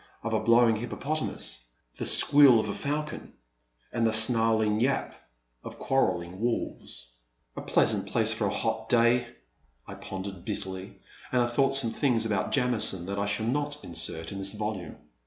[0.15, 1.63] '* of a blowing hippopotamus,
[1.99, 3.33] the squeal of a falcon,
[3.93, 5.13] and the snarling yap!
[5.63, 7.13] of quarrelling wolves.
[7.53, 8.09] 3 1 8 A Pleasant Evening.
[8.11, 9.27] A pleasant place for a hot day!
[9.57, 10.99] '* I pondered bitterly,
[11.31, 14.53] and I thought some things about Jami son that I shall not insert in this
[14.53, 14.97] volume.